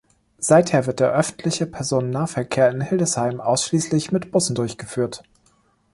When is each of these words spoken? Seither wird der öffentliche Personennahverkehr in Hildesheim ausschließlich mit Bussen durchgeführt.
Seither 0.39 0.87
wird 0.87 0.99
der 0.99 1.11
öffentliche 1.13 1.67
Personennahverkehr 1.67 2.71
in 2.71 2.81
Hildesheim 2.81 3.39
ausschließlich 3.39 4.11
mit 4.11 4.31
Bussen 4.31 4.55
durchgeführt. 4.55 5.21